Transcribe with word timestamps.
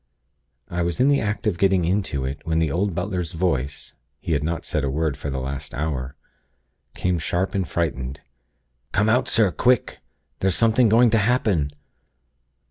I 0.67 0.81
was 0.81 0.99
in 0.99 1.09
the 1.09 1.21
act 1.21 1.45
of 1.45 1.59
getting 1.59 1.85
into 1.85 2.25
it, 2.25 2.39
when 2.43 2.57
the 2.57 2.71
old 2.71 2.95
butler's 2.95 3.33
voice 3.33 3.93
(he 4.19 4.31
had 4.31 4.43
not 4.43 4.65
said 4.65 4.83
a 4.83 4.89
word 4.89 5.15
for 5.15 5.29
the 5.29 5.37
last 5.37 5.75
hour) 5.75 6.15
came 6.95 7.19
sharp 7.19 7.53
and 7.53 7.67
frightened: 7.67 8.19
'Come 8.93 9.09
out, 9.09 9.27
sir, 9.27 9.51
quick! 9.51 9.99
There's 10.39 10.55
something 10.55 10.89
going 10.89 11.11
to 11.11 11.19
happen!' 11.19 11.69